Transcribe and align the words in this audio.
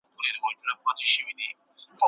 ¬ 0.03 0.03
د 0.03 0.03
اوبو 0.07 0.15
خروار 0.27 0.53
دئ 0.57 0.63
په 0.69 0.81
گوتو 0.85 1.03
ښورېږي. 1.13 1.49